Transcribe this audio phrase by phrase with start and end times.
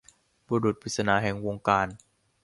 [0.47, 1.87] บุรุษปริศนาแห่งวงการ